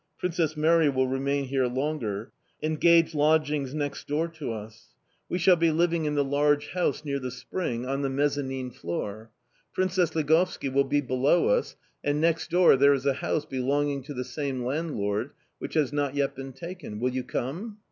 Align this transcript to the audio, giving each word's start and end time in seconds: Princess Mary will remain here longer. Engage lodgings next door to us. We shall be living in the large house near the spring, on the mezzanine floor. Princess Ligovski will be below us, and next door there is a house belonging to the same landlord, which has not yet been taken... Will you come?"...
Princess 0.17 0.57
Mary 0.57 0.89
will 0.89 1.07
remain 1.07 1.45
here 1.45 1.67
longer. 1.67 2.31
Engage 2.63 3.13
lodgings 3.13 3.75
next 3.75 4.07
door 4.07 4.27
to 4.27 4.51
us. 4.51 4.95
We 5.29 5.37
shall 5.37 5.57
be 5.57 5.69
living 5.69 6.05
in 6.05 6.15
the 6.15 6.23
large 6.23 6.69
house 6.69 7.05
near 7.05 7.19
the 7.19 7.29
spring, 7.29 7.85
on 7.85 8.01
the 8.01 8.09
mezzanine 8.09 8.71
floor. 8.71 9.29
Princess 9.73 10.15
Ligovski 10.15 10.69
will 10.69 10.85
be 10.85 11.01
below 11.01 11.49
us, 11.49 11.75
and 12.03 12.19
next 12.19 12.49
door 12.49 12.75
there 12.75 12.93
is 12.95 13.05
a 13.05 13.13
house 13.13 13.45
belonging 13.45 14.01
to 14.05 14.15
the 14.15 14.25
same 14.25 14.63
landlord, 14.65 15.33
which 15.59 15.75
has 15.75 15.93
not 15.93 16.15
yet 16.15 16.35
been 16.35 16.51
taken... 16.53 16.99
Will 16.99 17.11
you 17.13 17.21
come?"... 17.23 17.77